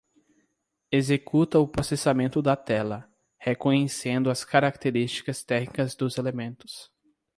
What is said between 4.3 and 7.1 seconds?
as características técnicas dos elementos.